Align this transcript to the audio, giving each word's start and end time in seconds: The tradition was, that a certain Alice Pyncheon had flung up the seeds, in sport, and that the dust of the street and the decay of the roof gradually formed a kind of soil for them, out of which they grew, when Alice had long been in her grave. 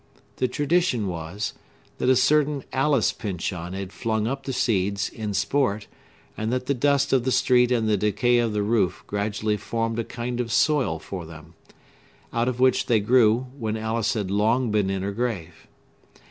The 0.37 0.47
tradition 0.47 1.05
was, 1.07 1.53
that 1.99 2.09
a 2.09 2.15
certain 2.15 2.63
Alice 2.73 3.11
Pyncheon 3.13 3.73
had 3.73 3.93
flung 3.93 4.25
up 4.25 4.45
the 4.45 4.51
seeds, 4.51 5.09
in 5.09 5.35
sport, 5.35 5.85
and 6.35 6.51
that 6.51 6.65
the 6.65 6.73
dust 6.73 7.13
of 7.13 7.23
the 7.23 7.31
street 7.31 7.71
and 7.71 7.87
the 7.87 7.97
decay 7.97 8.39
of 8.39 8.51
the 8.51 8.63
roof 8.63 9.03
gradually 9.05 9.57
formed 9.57 9.99
a 9.99 10.03
kind 10.03 10.39
of 10.39 10.51
soil 10.51 10.97
for 10.97 11.27
them, 11.27 11.53
out 12.33 12.47
of 12.47 12.59
which 12.59 12.87
they 12.87 12.99
grew, 12.99 13.45
when 13.59 13.77
Alice 13.77 14.15
had 14.15 14.31
long 14.31 14.71
been 14.71 14.89
in 14.89 15.03
her 15.03 15.11
grave. 15.11 15.67